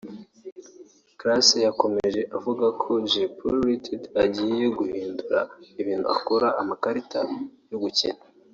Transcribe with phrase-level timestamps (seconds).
[1.19, 5.39] Classe yakomeje avuga ko Jay Polly Ltd igiye guhindura
[5.81, 7.19] ibintu ikora amakarita
[7.71, 8.21] yo gukina